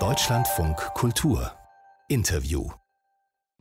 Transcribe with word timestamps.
Deutschlandfunk 0.00 0.76
Kultur 0.94 1.52
Interview 2.08 2.68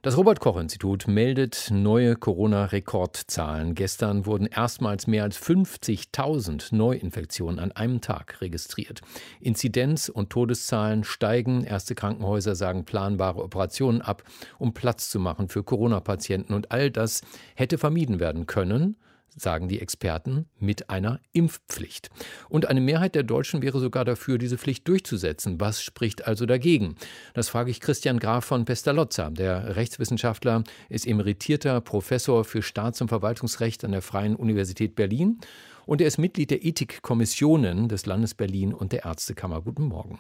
das 0.02 0.18
Robert 0.18 0.42
Koch 0.42 0.60
Institut 0.60 1.08
meldet 1.08 1.70
neue 1.72 2.18
Corona-Rekordzahlen. 2.18 3.74
Gestern 3.74 4.26
wurden 4.26 4.48
erstmals 4.48 5.08
mehr 5.08 5.24
als 5.24 5.42
50.000 5.42 6.76
Neuinfektionen 6.76 7.58
an 7.58 7.72
einem 7.72 8.02
Tag 8.02 8.42
registriert. 8.42 9.00
Inzidenz 9.40 10.10
und 10.10 10.30
Todeszahlen 10.30 11.06
steigen. 11.06 11.64
Erste 11.64 11.96
Krankenhäuser 11.96 12.56
sagen 12.56 12.84
planbare 12.84 13.42
Operationen 13.42 14.02
ab, 14.02 14.24
um 14.60 14.74
Platz 14.74 15.10
zu 15.10 15.22
machen 15.22 15.48
für 15.48 15.64
Corona-Patienten. 15.64 16.54
Und 16.54 16.72
all 16.72 16.92
das 16.92 17.22
hätte 17.56 17.78
vermieden 17.78 18.20
werden 18.20 18.46
können, 18.46 18.98
sagen 19.38 19.68
die 19.68 19.82
Experten, 19.82 20.46
mit 20.60 20.90
einer 20.90 21.20
Impfpflicht. 21.32 22.10
Und 22.50 22.68
eine 22.68 22.82
Mehrheit 22.82 23.16
der 23.16 23.24
Deutschen 23.24 23.62
wäre 23.62 23.80
sogar 23.80 24.06
dafür, 24.06 24.38
diese 24.38 24.58
Pflicht 24.58 24.88
durchzusetzen. 24.88 25.60
Was 25.60 25.82
spricht 25.82 26.26
also 26.28 26.46
dagegen? 26.46 26.96
Das 27.34 27.50
frage 27.50 27.72
ich 27.72 27.80
Christian 27.80 28.20
Graf 28.20 28.46
von 28.46 28.66
Pestalozza. 28.66 29.30
Der 29.30 29.76
Rechtswissenschaftler 29.76 30.64
ist 30.90 31.08
emeritierter 31.08 31.82
Professor 31.82 32.44
für 32.44 32.62
Staats- 32.62 33.02
und 33.02 33.10
Verwaltungsrecht 33.10 33.84
an 33.84 33.92
der 33.92 34.02
Freien 34.02 34.36
Universität 34.36 34.96
Berlin 34.96 35.40
und 35.86 36.02
er 36.02 36.08
ist 36.08 36.18
Mitglied 36.18 36.52
der 36.52 36.64
Ethikkommissionen 36.64 37.90
des 37.90 38.06
Landes 38.06 38.34
Berlin 38.34 38.74
und 38.74 38.92
der 38.92 39.06
Ärztekammer. 39.06 39.62
Guten 39.62 39.84
Morgen. 39.84 40.20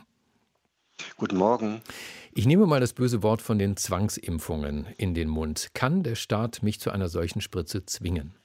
Guten 1.18 1.38
Morgen. 1.38 1.82
Ich 2.34 2.45
nehme 2.45 2.66
mal 2.66 2.80
das 2.80 2.93
böse 2.93 3.23
Wort 3.23 3.41
von 3.41 3.57
den 3.57 3.77
Zwangsimpfungen 3.77 4.88
in 4.98 5.13
den 5.13 5.30
Mund. 5.30 5.70
Kann 5.73 6.04
der 6.04 6.16
Staat 6.16 6.63
mich 6.63 6.80
zu 6.80 6.91
einer 6.91 7.09
solchen 7.09 7.41
Spritze 7.41 7.85
zwingen? 7.85 8.35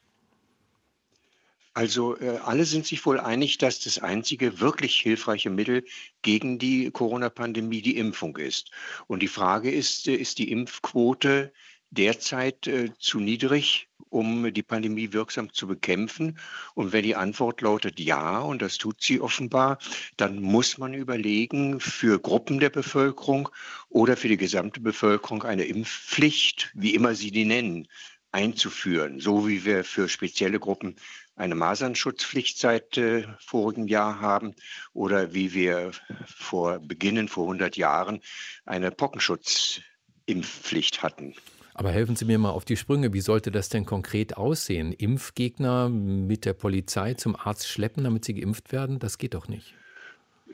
Also 1.79 2.19
äh, 2.19 2.39
alle 2.45 2.65
sind 2.65 2.87
sich 2.87 3.07
wohl 3.07 3.21
einig, 3.21 3.59
dass 3.59 3.79
das 3.79 4.01
einzige 4.01 4.59
wirklich 4.59 4.97
hilfreiche 4.97 5.49
Mittel 5.49 5.85
gegen 6.23 6.59
die 6.59 6.91
Corona-Pandemie 6.91 7.83
die 7.83 7.99
Impfung 7.99 8.37
ist. 8.37 8.73
Und 9.07 9.23
die 9.23 9.29
Frage 9.29 9.71
ist, 9.71 10.09
äh, 10.09 10.17
ist 10.17 10.39
die 10.39 10.51
Impfquote 10.51 11.53
derzeit 11.91 12.67
äh, 12.67 12.91
zu 12.99 13.21
niedrig, 13.21 13.87
um 14.09 14.53
die 14.53 14.65
Pandemie 14.65 15.13
wirksam 15.13 15.53
zu 15.53 15.69
bekämpfen? 15.69 16.41
Und 16.75 16.93
wenn 16.93 17.05
die 17.05 17.15
Antwort 17.15 17.61
lautet 17.61 18.01
ja, 18.01 18.41
und 18.41 18.61
das 18.61 18.77
tut 18.79 19.01
sie 19.01 19.21
offenbar, 19.21 19.79
dann 20.17 20.43
muss 20.43 20.79
man 20.79 20.95
überlegen, 20.95 21.79
für 21.79 22.19
Gruppen 22.19 22.59
der 22.59 22.71
Bevölkerung 22.71 23.51
oder 23.89 24.17
für 24.17 24.27
die 24.27 24.37
gesamte 24.37 24.81
Bevölkerung 24.81 25.45
eine 25.45 25.63
Impfpflicht, 25.63 26.73
wie 26.75 26.97
immer 26.97 27.15
Sie 27.15 27.31
die 27.31 27.45
nennen, 27.45 27.87
einzuführen, 28.33 29.21
so 29.21 29.49
wie 29.49 29.65
wir 29.65 29.85
für 29.85 30.09
spezielle 30.09 30.59
Gruppen 30.59 30.97
eine 31.39 31.55
Masernschutzpflicht 31.55 32.59
seit 32.59 32.99
äh, 32.99 33.23
vorigem 33.39 33.87
Jahr 33.87 34.21
haben 34.21 34.55
oder 34.93 35.33
wie 35.35 35.55
wir 35.55 35.93
vor 36.27 36.81
Beginnen 36.81 37.29
vor 37.29 37.45
100 37.45 37.77
Jahren 37.77 38.21
eine 38.67 38.91
Pockenschutzimpfpflicht 38.91 41.03
hatten. 41.03 41.35
Aber 41.75 41.93
helfen 41.93 42.17
Sie 42.17 42.25
mir 42.25 42.39
mal 42.39 42.51
auf 42.51 42.65
die 42.65 42.77
Sprünge. 42.77 43.13
Wie 43.13 43.21
sollte 43.21 43.53
das 43.53 43.69
denn 43.69 43.87
konkret 43.87 44.37
aussehen? 44.37 44.93
Impfgegner 44.93 45.89
mit 45.89 46.45
der 46.45 46.55
Polizei 46.55 47.15
zum 47.15 47.37
Arzt 47.37 47.69
schleppen, 47.69 48.03
damit 48.03 48.25
sie 48.25 48.35
geimpft 48.35 48.73
werden? 48.73 48.99
Das 48.99 49.17
geht 49.17 49.35
doch 49.35 49.47
nicht. 49.47 49.75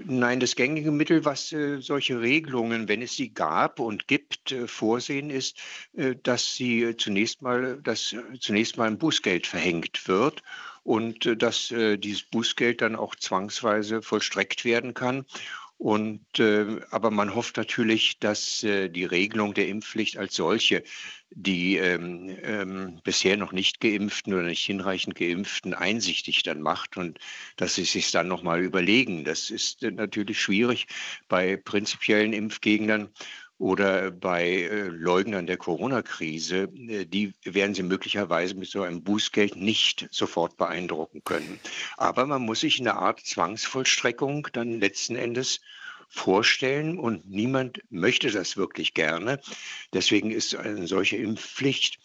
Nein, 0.04 0.40
das 0.40 0.56
gängige 0.56 0.90
Mittel, 0.90 1.24
was 1.24 1.52
äh, 1.52 1.80
solche 1.80 2.20
Regelungen, 2.20 2.88
wenn 2.88 3.00
es 3.00 3.14
sie 3.14 3.32
gab 3.32 3.78
und 3.78 4.08
gibt, 4.08 4.50
äh, 4.52 4.66
vorsehen, 4.66 5.30
ist, 5.30 5.56
äh, 5.94 6.16
dass 6.20 6.56
sie 6.56 6.96
zunächst 6.98 7.42
mal, 7.42 7.78
dass 7.80 8.12
äh, 8.12 8.18
zunächst 8.40 8.76
mal 8.76 8.88
ein 8.88 8.98
Bußgeld 8.98 9.46
verhängt 9.46 10.08
wird 10.08 10.42
und 10.84 11.26
äh, 11.26 11.36
dass 11.36 11.72
äh, 11.72 11.96
dieses 11.98 12.22
Bußgeld 12.22 12.80
dann 12.82 12.94
auch 12.94 13.16
zwangsweise 13.16 14.02
vollstreckt 14.02 14.64
werden 14.64 14.94
kann. 14.94 15.24
Und, 15.76 16.38
äh, 16.38 16.80
aber 16.90 17.10
man 17.10 17.34
hofft 17.34 17.56
natürlich, 17.56 18.18
dass 18.20 18.62
äh, 18.62 18.88
die 18.88 19.04
Regelung 19.04 19.54
der 19.54 19.66
Impfpflicht 19.66 20.16
als 20.16 20.34
solche 20.34 20.84
die 21.36 21.76
ähm, 21.78 22.36
ähm, 22.42 23.00
bisher 23.02 23.36
noch 23.36 23.50
nicht 23.50 23.80
geimpften 23.80 24.32
oder 24.32 24.44
nicht 24.44 24.64
hinreichend 24.64 25.16
geimpften 25.16 25.74
einsichtig 25.74 26.44
dann 26.44 26.60
macht 26.60 26.96
und 26.96 27.18
dass 27.56 27.74
sie 27.74 27.84
sich 27.84 28.12
dann 28.12 28.28
nochmal 28.28 28.62
überlegen. 28.62 29.24
Das 29.24 29.50
ist 29.50 29.82
äh, 29.82 29.90
natürlich 29.90 30.40
schwierig 30.40 30.86
bei 31.28 31.56
prinzipiellen 31.56 32.32
Impfgegnern 32.32 33.10
oder 33.58 34.10
bei 34.10 34.46
äh, 34.46 34.88
Leugnern 34.88 35.46
der 35.46 35.56
Corona-Krise, 35.56 36.68
äh, 36.88 37.06
die 37.06 37.32
werden 37.44 37.74
Sie 37.74 37.82
möglicherweise 37.82 38.54
mit 38.54 38.68
so 38.68 38.82
einem 38.82 39.02
Bußgeld 39.02 39.56
nicht 39.56 40.08
sofort 40.10 40.56
beeindrucken 40.56 41.22
können. 41.24 41.60
Aber 41.96 42.26
man 42.26 42.42
muss 42.42 42.60
sich 42.60 42.80
eine 42.80 42.96
Art 42.96 43.20
Zwangsvollstreckung 43.20 44.48
dann 44.52 44.80
letzten 44.80 45.16
Endes 45.16 45.60
vorstellen 46.08 46.98
und 46.98 47.28
niemand 47.28 47.80
möchte 47.90 48.30
das 48.30 48.56
wirklich 48.56 48.94
gerne. 48.94 49.40
Deswegen 49.92 50.30
ist 50.30 50.54
eine 50.54 50.86
solche 50.86 51.16
Impfpflicht 51.16 51.98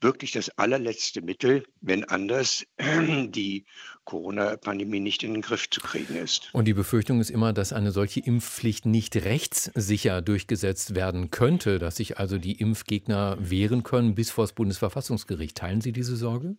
wirklich 0.00 0.32
das 0.32 0.50
allerletzte 0.50 1.22
Mittel, 1.22 1.64
wenn 1.80 2.04
anders 2.04 2.66
die 2.78 3.64
Corona-Pandemie 4.06 5.00
nicht 5.00 5.22
in 5.22 5.34
den 5.34 5.42
Griff 5.42 5.68
zu 5.68 5.80
kriegen 5.80 6.16
ist. 6.16 6.48
Und 6.54 6.64
die 6.64 6.72
Befürchtung 6.72 7.20
ist 7.20 7.28
immer, 7.28 7.52
dass 7.52 7.74
eine 7.74 7.90
solche 7.92 8.20
Impfpflicht 8.20 8.86
nicht 8.86 9.14
rechtssicher 9.16 10.22
durchgesetzt 10.22 10.94
werden 10.94 11.30
könnte, 11.30 11.78
dass 11.78 11.96
sich 11.96 12.18
also 12.18 12.38
die 12.38 12.52
Impfgegner 12.52 13.36
wehren 13.38 13.82
können 13.82 14.14
bis 14.14 14.30
vor 14.30 14.44
das 14.44 14.52
Bundesverfassungsgericht. 14.52 15.58
Teilen 15.58 15.82
Sie 15.82 15.92
diese 15.92 16.16
Sorge? 16.16 16.56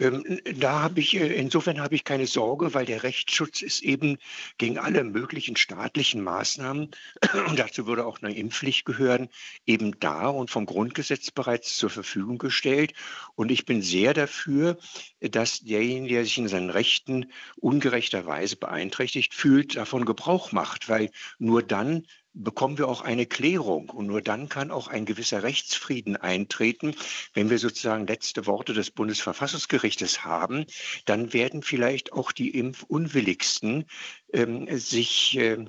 Ähm, 0.00 0.40
da 0.56 0.82
habe 0.82 0.98
ich, 1.00 1.14
äh, 1.16 1.34
insofern 1.34 1.80
habe 1.80 1.94
ich 1.94 2.02
keine 2.02 2.26
Sorge, 2.26 2.74
weil 2.74 2.84
der 2.84 3.04
Rechtsschutz 3.04 3.62
ist 3.62 3.82
eben 3.82 4.18
gegen 4.58 4.78
alle 4.78 5.04
möglichen 5.04 5.56
staatlichen 5.56 6.22
Maßnahmen, 6.22 6.90
und 7.48 7.58
dazu 7.58 7.86
würde 7.86 8.04
auch 8.04 8.20
eine 8.20 8.34
Impfpflicht 8.34 8.84
gehören, 8.84 9.28
eben 9.66 9.98
da 10.00 10.28
und 10.28 10.50
vom 10.50 10.66
Grundgesetz 10.66 11.30
bereits 11.30 11.76
zur 11.76 11.90
Verfügung 11.90 12.38
gestellt. 12.38 12.92
Und 13.36 13.52
ich 13.52 13.66
bin 13.66 13.82
sehr 13.82 14.14
dafür, 14.14 14.78
dass 15.20 15.60
derjenige, 15.60 16.14
der 16.14 16.24
sich 16.24 16.38
in 16.38 16.48
seinen 16.48 16.70
Rechten 16.70 17.30
ungerechterweise 17.56 18.56
beeinträchtigt 18.56 19.32
fühlt, 19.32 19.76
davon 19.76 20.04
Gebrauch 20.04 20.50
macht, 20.50 20.88
weil 20.88 21.10
nur 21.38 21.62
dann 21.62 22.04
bekommen 22.34 22.78
wir 22.78 22.88
auch 22.88 23.00
eine 23.00 23.26
Klärung. 23.26 23.88
Und 23.90 24.06
nur 24.06 24.20
dann 24.20 24.48
kann 24.48 24.70
auch 24.70 24.88
ein 24.88 25.06
gewisser 25.06 25.42
Rechtsfrieden 25.42 26.16
eintreten. 26.16 26.94
Wenn 27.32 27.48
wir 27.48 27.58
sozusagen 27.58 28.06
letzte 28.06 28.46
Worte 28.46 28.74
des 28.74 28.90
Bundesverfassungsgerichtes 28.90 30.24
haben, 30.24 30.66
dann 31.06 31.32
werden 31.32 31.62
vielleicht 31.62 32.12
auch 32.12 32.32
die 32.32 32.50
Impfunwilligsten 32.50 33.86
ähm, 34.32 34.66
sich 34.78 35.38
äh, 35.38 35.64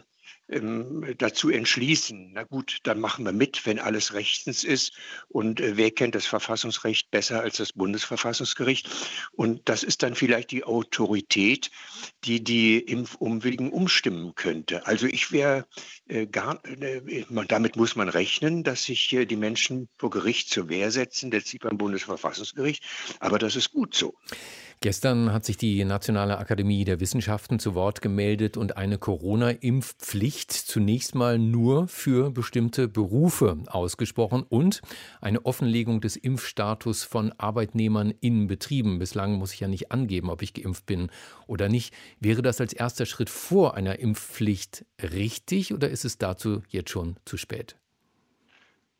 ähm, 0.48 1.16
dazu 1.18 1.50
entschließen, 1.50 2.32
na 2.34 2.44
gut, 2.44 2.80
dann 2.84 3.00
machen 3.00 3.26
wir 3.26 3.32
mit, 3.32 3.66
wenn 3.66 3.80
alles 3.80 4.14
rechtens 4.14 4.64
ist. 4.64 4.94
Und 5.28 5.60
äh, 5.60 5.78
wer 5.78 5.92
kennt 5.92 6.16
das 6.16 6.26
Verfassungsrecht 6.26 7.10
besser 7.12 7.42
als 7.42 7.58
das 7.58 7.74
Bundesverfassungsgericht? 7.74 8.90
Und 9.32 9.68
das 9.68 9.84
ist 9.84 10.04
dann 10.04 10.16
vielleicht 10.16 10.52
die 10.52 10.64
Autorität, 10.64 11.72
die 12.24 12.44
die 12.44 12.80
Impfumwilligen 12.80 13.72
umstimmen 13.72 14.36
könnte. 14.36 14.86
Also 14.86 15.08
ich 15.08 15.32
wäre 15.32 15.66
äh, 16.08 16.28
gar, 16.28 16.64
äh, 16.66 17.26
damit 17.48 17.76
muss 17.76 17.96
man 17.96 18.10
rechnen, 18.10 18.64
dass 18.64 18.84
sich 18.84 19.10
die 19.10 19.36
Menschen 19.36 19.90
vor 19.98 20.10
Gericht 20.10 20.50
zur 20.50 20.70
Wehr 20.70 20.92
setzen, 20.92 21.32
letztlich 21.32 21.62
beim 21.62 21.78
Bundesverfassungsgericht. 21.78 22.84
Aber 23.20 23.40
das 23.40 23.56
ist 23.56 23.72
gut 23.72 23.96
so. 23.96 24.16
Gestern 24.86 25.34
hat 25.34 25.46
sich 25.46 25.58
die 25.58 25.84
Nationale 25.84 26.38
Akademie 26.38 26.86
der 26.86 27.00
Wissenschaften 27.00 27.58
zu 27.58 27.74
Wort 27.74 28.04
gemeldet 28.04 28.56
und 28.56 28.78
eine 28.78 29.00
Corona-Impfpflicht 29.00 30.52
zunächst 30.52 31.16
mal 31.16 31.40
nur 31.40 31.88
für 31.88 32.30
bestimmte 32.30 32.88
Berufe 32.88 33.58
ausgesprochen 33.66 34.44
und 34.48 34.84
eine 35.22 35.44
Offenlegung 35.44 36.02
des 36.02 36.18
Impfstatus 36.18 37.04
von 37.04 37.34
Arbeitnehmern 37.40 38.14
in 38.22 38.46
Betrieben. 38.46 39.00
Bislang 39.00 39.40
muss 39.40 39.56
ich 39.56 39.60
ja 39.60 39.68
nicht 39.68 39.92
angeben, 39.92 40.30
ob 40.30 40.44
ich 40.44 40.54
geimpft 40.54 40.86
bin 40.86 41.10
oder 41.48 41.68
nicht. 41.68 41.92
Wäre 42.20 42.44
das 42.44 42.62
als 42.62 42.72
erster 42.72 43.08
Schritt 43.08 43.32
vor 43.32 43.74
einer 43.74 43.98
Impfpflicht 43.98 44.86
richtig 45.02 45.74
oder 45.74 45.90
ist 45.90 46.06
es 46.06 46.20
dazu 46.20 46.62
jetzt 46.70 46.92
schon 46.92 47.16
zu 47.26 47.38
spät? 47.38 47.76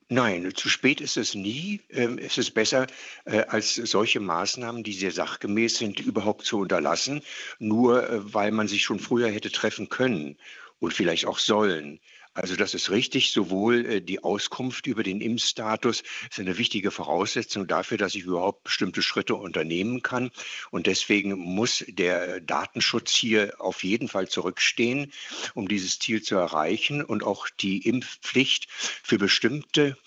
Nein, 0.10 0.52
zu 0.56 0.70
spät 0.70 1.02
ist 1.02 1.18
es 1.18 1.34
nie. 1.36 1.82
Ähm, 1.90 2.18
es 2.20 2.38
ist 2.38 2.52
besser, 2.52 2.86
äh, 3.26 3.42
als 3.46 3.76
solche 3.76 4.20
Maßnahmen, 4.20 4.84
die 4.84 4.94
sehr 4.94 5.12
sachgemäß 5.12 5.78
sind, 5.78 6.00
überhaupt 6.00 6.46
zu 6.46 6.60
unterlassen, 6.60 7.22
nur 7.60 8.08
äh, 8.08 8.34
weil 8.34 8.52
man 8.52 8.68
sich 8.68 8.84
schon 8.84 9.00
früher 9.00 9.30
hätte 9.30 9.52
treffen 9.52 9.90
können 9.90 10.38
und 10.80 10.94
vielleicht 10.94 11.26
auch 11.26 11.40
sollen. 11.40 12.00
Also 12.36 12.58
das 12.58 12.74
ist 12.74 12.92
richtig. 12.92 13.32
Sowohl 13.32 13.86
äh, 13.86 14.02
die 14.02 14.22
Auskunft 14.24 14.88
über 14.88 15.04
den 15.04 15.22
Impfstatus 15.22 16.04
ist 16.30 16.40
eine 16.40 16.58
wichtige 16.58 16.92
Voraussetzung 16.92 17.66
dafür, 17.66 17.98
dass 17.98 18.14
ich 18.14 18.24
überhaupt 18.24 18.66
bestimmte 18.66 19.02
Schritte 19.02 19.36
unternehmen 19.36 20.02
kann. 20.02 20.32
Und 20.70 20.86
deswegen 20.86 21.40
muss 21.40 21.86
der 21.88 22.42
Datenschutz 22.42 23.16
hier 23.16 23.56
auf 23.60 23.84
jeden 23.84 24.10
Fall 24.10 24.28
zurückstehen, 24.28 25.14
um 25.54 25.70
dieses 25.70 25.98
Ziel 25.98 26.22
zu 26.22 26.36
erreichen. 26.36 27.02
Und 27.04 27.24
auch 27.24 27.48
die 27.50 27.88
Impfpflicht 27.88 28.68
für 28.70 29.18
bestimmte 29.18 29.98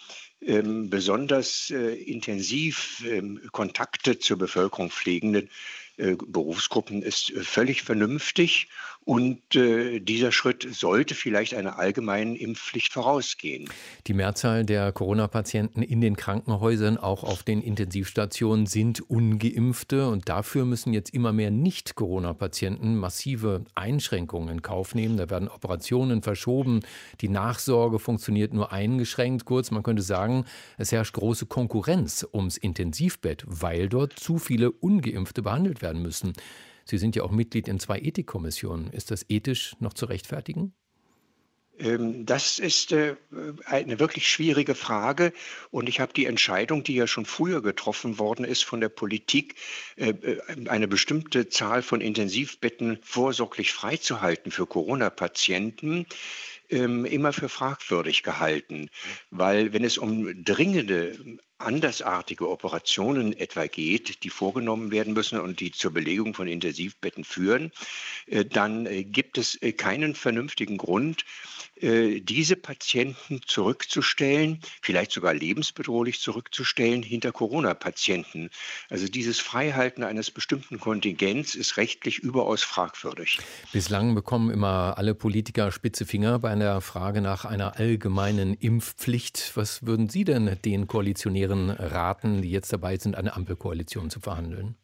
ähm, 0.42 0.90
besonders 0.90 1.70
äh, 1.70 1.94
intensiv 1.94 3.02
ähm, 3.08 3.40
Kontakte 3.52 4.18
zur 4.18 4.36
Bevölkerung 4.36 4.90
pflegenden 4.90 5.46
äh, 5.46 5.50
Berufsgruppen 5.98 7.02
ist 7.02 7.30
äh, 7.30 7.40
völlig 7.40 7.82
vernünftig 7.82 8.68
und 9.04 9.56
äh, 9.56 10.00
dieser 10.00 10.32
Schritt 10.32 10.68
sollte 10.70 11.14
vielleicht 11.14 11.54
einer 11.54 11.78
allgemeinen 11.78 12.36
Impfpflicht 12.36 12.92
vorausgehen. 12.92 13.66
Die 14.06 14.12
Mehrzahl 14.12 14.66
der 14.66 14.92
Corona-Patienten 14.92 15.80
in 15.80 16.02
den 16.02 16.14
Krankenhäusern, 16.14 16.98
auch 16.98 17.24
auf 17.24 17.42
den 17.42 17.62
Intensivstationen, 17.62 18.66
sind 18.66 19.00
ungeimpfte 19.00 20.08
und 20.08 20.28
dafür 20.28 20.66
müssen 20.66 20.92
jetzt 20.92 21.14
immer 21.14 21.32
mehr 21.32 21.50
Nicht-Corona-Patienten 21.50 22.96
massive 22.96 23.64
Einschränkungen 23.74 24.50
in 24.50 24.62
Kauf 24.62 24.94
nehmen. 24.94 25.16
Da 25.16 25.30
werden 25.30 25.48
Operationen 25.48 26.20
verschoben, 26.20 26.80
die 27.22 27.30
Nachsorge 27.30 27.98
funktioniert 27.98 28.52
nur 28.52 28.72
eingeschränkt. 28.72 29.46
Kurz, 29.46 29.70
man 29.70 29.82
könnte 29.82 30.02
sagen, 30.02 30.44
es 30.76 30.92
herrscht 30.92 31.14
große 31.14 31.46
Konkurrenz 31.46 32.26
ums 32.30 32.58
Intensivbett, 32.58 33.42
weil 33.46 33.88
dort 33.88 34.12
zu 34.18 34.36
viele 34.36 34.70
Ungeimpfte 34.70 35.40
behandelt 35.40 35.80
werden 35.80 35.87
müssen. 35.96 36.34
Sie 36.84 36.98
sind 36.98 37.16
ja 37.16 37.22
auch 37.22 37.30
Mitglied 37.30 37.68
in 37.68 37.80
zwei 37.80 37.98
Ethikkommissionen. 37.98 38.90
Ist 38.90 39.10
das 39.10 39.26
ethisch 39.28 39.76
noch 39.80 39.94
zu 39.94 40.06
rechtfertigen? 40.06 40.72
Ähm, 41.78 42.26
das 42.26 42.58
ist 42.58 42.92
äh, 42.92 43.16
eine 43.66 44.00
wirklich 44.00 44.28
schwierige 44.28 44.74
Frage. 44.74 45.32
Und 45.70 45.88
ich 45.88 46.00
habe 46.00 46.12
die 46.12 46.26
Entscheidung, 46.26 46.82
die 46.82 46.94
ja 46.94 47.06
schon 47.06 47.24
früher 47.24 47.62
getroffen 47.62 48.18
worden 48.18 48.44
ist 48.44 48.64
von 48.64 48.80
der 48.80 48.88
Politik, 48.88 49.54
äh, 49.96 50.10
äh, 50.10 50.68
eine 50.68 50.88
bestimmte 50.88 51.48
Zahl 51.48 51.82
von 51.82 52.00
Intensivbetten 52.00 52.98
vorsorglich 53.02 53.72
freizuhalten 53.72 54.50
für 54.50 54.66
Corona-Patienten, 54.66 56.06
ähm, 56.70 57.04
immer 57.04 57.32
für 57.32 57.48
fragwürdig 57.48 58.22
gehalten. 58.22 58.90
Weil 59.30 59.72
wenn 59.72 59.84
es 59.84 59.98
um 59.98 60.44
dringende 60.44 61.38
andersartige 61.58 62.48
Operationen 62.48 63.32
etwa 63.36 63.66
geht, 63.66 64.22
die 64.24 64.30
vorgenommen 64.30 64.90
werden 64.90 65.12
müssen 65.12 65.40
und 65.40 65.60
die 65.60 65.72
zur 65.72 65.92
Belegung 65.92 66.34
von 66.34 66.48
Intensivbetten 66.48 67.24
führen, 67.24 67.72
äh, 68.26 68.44
dann 68.44 68.86
äh, 68.86 69.04
gibt 69.04 69.38
es 69.38 69.60
äh, 69.62 69.72
keinen 69.72 70.14
vernünftigen 70.14 70.76
Grund, 70.76 71.24
diese 71.80 72.56
Patienten 72.56 73.40
zurückzustellen, 73.46 74.58
vielleicht 74.82 75.12
sogar 75.12 75.32
lebensbedrohlich 75.32 76.18
zurückzustellen 76.18 77.04
hinter 77.04 77.30
Corona-Patienten. 77.30 78.50
Also 78.90 79.06
dieses 79.06 79.38
Freihalten 79.38 80.02
eines 80.02 80.32
bestimmten 80.32 80.80
Kontingents 80.80 81.54
ist 81.54 81.76
rechtlich 81.76 82.18
überaus 82.18 82.64
fragwürdig. 82.64 83.38
Bislang 83.72 84.16
bekommen 84.16 84.50
immer 84.50 84.98
alle 84.98 85.14
Politiker 85.14 85.70
spitze 85.70 86.04
Finger 86.04 86.40
bei 86.40 86.50
einer 86.50 86.80
Frage 86.80 87.20
nach 87.20 87.44
einer 87.44 87.76
allgemeinen 87.76 88.54
Impfpflicht. 88.54 89.52
Was 89.54 89.86
würden 89.86 90.08
Sie 90.08 90.24
denn 90.24 90.58
den 90.64 90.88
Koalitionären 90.88 91.47
Regierenden 91.48 91.70
raten, 91.70 92.42
die 92.42 92.50
jetzt 92.50 92.72
dabei 92.72 92.96
sind, 92.96 93.16
eine 93.16 93.34
Ampelkoalition 93.34 94.10
zu 94.10 94.20
verhandeln? 94.20 94.76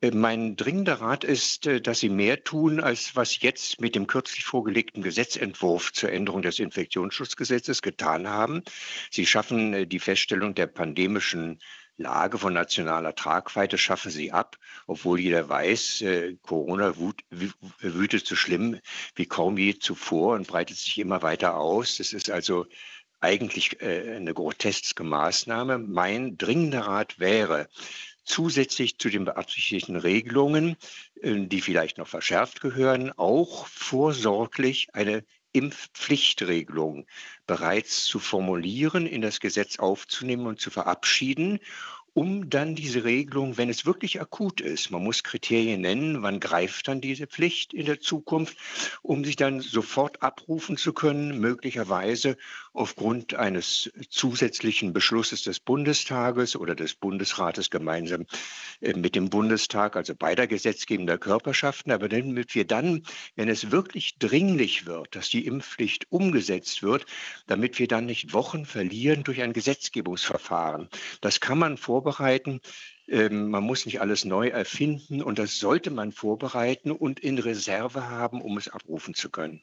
Äh, 0.00 0.10
mein 0.10 0.56
dringender 0.56 1.00
Rat 1.00 1.22
ist, 1.22 1.66
äh, 1.66 1.80
dass 1.80 2.00
Sie 2.00 2.08
mehr 2.08 2.42
tun, 2.42 2.80
als 2.80 3.14
was 3.14 3.40
jetzt 3.40 3.80
mit 3.80 3.94
dem 3.94 4.08
kürzlich 4.08 4.44
vorgelegten 4.44 5.02
Gesetzentwurf 5.02 5.92
zur 5.92 6.10
Änderung 6.10 6.42
des 6.42 6.58
Infektionsschutzgesetzes 6.58 7.82
getan 7.82 8.28
haben. 8.28 8.62
Sie 9.10 9.26
schaffen 9.26 9.72
äh, 9.72 9.86
die 9.86 10.00
Feststellung 10.00 10.54
der 10.54 10.66
pandemischen 10.66 11.60
Lage 11.98 12.38
von 12.38 12.54
nationaler 12.54 13.14
Tragweite, 13.14 13.78
schaffen 13.78 14.10
Sie 14.10 14.32
ab, 14.32 14.56
obwohl 14.86 15.20
jeder 15.20 15.48
weiß, 15.48 16.02
Corona 16.40 16.94
wütet 16.98 18.26
so 18.26 18.34
schlimm 18.34 18.80
wie 19.14 19.26
kaum 19.26 19.58
je 19.58 19.78
zuvor 19.78 20.34
und 20.34 20.48
breitet 20.48 20.78
sich 20.78 20.98
immer 20.98 21.20
weiter 21.20 21.58
aus. 21.58 21.98
Das 21.98 22.14
ist 22.14 22.30
also 22.30 22.66
eigentlich 23.22 23.80
äh, 23.80 24.16
eine 24.16 24.34
groteske 24.34 25.04
Maßnahme. 25.04 25.78
Mein 25.78 26.36
dringender 26.36 26.82
Rat 26.82 27.18
wäre, 27.18 27.68
zusätzlich 28.24 28.98
zu 28.98 29.08
den 29.08 29.24
beabsichtigten 29.24 29.96
Regelungen, 29.96 30.76
äh, 31.20 31.46
die 31.46 31.60
vielleicht 31.60 31.98
noch 31.98 32.08
verschärft 32.08 32.60
gehören, 32.60 33.12
auch 33.16 33.66
vorsorglich 33.66 34.88
eine 34.94 35.24
Impfpflichtregelung 35.52 37.06
bereits 37.46 38.04
zu 38.04 38.18
formulieren, 38.18 39.06
in 39.06 39.20
das 39.20 39.38
Gesetz 39.38 39.78
aufzunehmen 39.78 40.46
und 40.46 40.60
zu 40.60 40.70
verabschieden 40.70 41.60
um 42.14 42.50
dann 42.50 42.74
diese 42.74 43.04
Regelung, 43.04 43.56
wenn 43.56 43.70
es 43.70 43.86
wirklich 43.86 44.20
akut 44.20 44.60
ist, 44.60 44.90
man 44.90 45.02
muss 45.02 45.22
Kriterien 45.22 45.80
nennen, 45.80 46.22
wann 46.22 46.40
greift 46.40 46.88
dann 46.88 47.00
diese 47.00 47.26
Pflicht 47.26 47.72
in 47.72 47.86
der 47.86 48.00
Zukunft, 48.00 48.56
um 49.02 49.24
sich 49.24 49.36
dann 49.36 49.60
sofort 49.60 50.22
abrufen 50.22 50.76
zu 50.76 50.92
können, 50.92 51.38
möglicherweise 51.38 52.36
aufgrund 52.74 53.34
eines 53.34 53.90
zusätzlichen 54.08 54.92
Beschlusses 54.92 55.42
des 55.42 55.60
Bundestages 55.60 56.56
oder 56.56 56.74
des 56.74 56.94
Bundesrates 56.94 57.70
gemeinsam 57.70 58.26
äh, 58.80 58.94
mit 58.94 59.14
dem 59.14 59.30
Bundestag, 59.30 59.96
also 59.96 60.14
beider 60.14 60.46
gesetzgebender 60.46 61.18
Körperschaften, 61.18 61.92
aber 61.92 62.08
damit 62.08 62.54
wir 62.54 62.66
dann, 62.66 63.04
wenn 63.36 63.48
es 63.48 63.70
wirklich 63.70 64.18
dringlich 64.18 64.86
wird, 64.86 65.16
dass 65.16 65.28
die 65.28 65.46
Impfpflicht 65.46 66.10
umgesetzt 66.10 66.82
wird, 66.82 67.06
damit 67.46 67.78
wir 67.78 67.88
dann 67.88 68.06
nicht 68.06 68.32
Wochen 68.32 68.64
verlieren 68.66 69.24
durch 69.24 69.42
ein 69.42 69.52
Gesetzgebungsverfahren. 69.52 70.88
Das 71.20 71.40
kann 71.40 71.58
man 71.58 71.76
vor 71.76 72.01
vorbereiten. 72.02 72.60
Ähm, 73.08 73.50
man 73.50 73.62
muss 73.62 73.86
nicht 73.86 74.00
alles 74.00 74.24
neu 74.24 74.48
erfinden 74.48 75.22
und 75.22 75.38
das 75.38 75.58
sollte 75.58 75.90
man 75.90 76.12
vorbereiten 76.12 76.90
und 76.90 77.20
in 77.20 77.38
Reserve 77.38 78.08
haben, 78.08 78.40
um 78.40 78.56
es 78.56 78.68
abrufen 78.68 79.14
zu 79.14 79.30
können. 79.30 79.62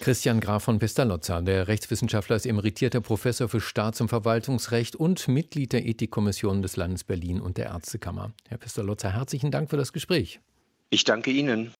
Christian 0.00 0.40
Graf 0.40 0.64
von 0.64 0.78
Pestalozza, 0.78 1.40
der 1.42 1.68
Rechtswissenschaftler, 1.68 2.36
ist 2.36 2.46
emeritierter 2.46 3.00
Professor 3.00 3.48
für 3.48 3.60
Staats- 3.60 4.00
und 4.00 4.08
Verwaltungsrecht 4.08 4.96
und 4.96 5.28
Mitglied 5.28 5.72
der 5.72 5.86
Ethikkommission 5.86 6.60
des 6.60 6.76
Landes 6.76 7.04
Berlin 7.04 7.40
und 7.40 7.56
der 7.56 7.66
Ärztekammer. 7.66 8.32
Herr 8.48 8.58
Pestalozza, 8.58 9.10
herzlichen 9.10 9.50
Dank 9.50 9.70
für 9.70 9.76
das 9.76 9.92
Gespräch. 9.92 10.40
Ich 10.90 11.04
danke 11.04 11.30
Ihnen. 11.30 11.72